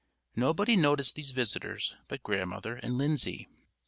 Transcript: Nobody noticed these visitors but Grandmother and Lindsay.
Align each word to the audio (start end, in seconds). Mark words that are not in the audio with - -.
Nobody 0.35 0.75
noticed 0.75 1.13
these 1.13 1.29
visitors 1.29 1.95
but 2.07 2.23
Grandmother 2.23 2.77
and 2.77 2.97
Lindsay. 2.97 3.47